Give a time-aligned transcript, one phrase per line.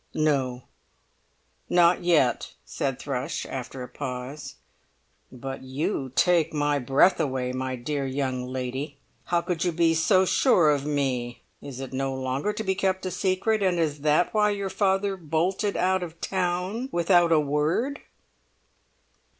[0.15, 0.63] "No;
[1.69, 4.55] not yet," said Thrush, after a pause.
[5.31, 8.97] "But you take my breath away, my dear young lady!
[9.25, 11.43] How could you be so sure of me?
[11.61, 15.15] Is it no longer to be kept a secret, and is that why your father
[15.15, 18.01] bolted out of town without a word?"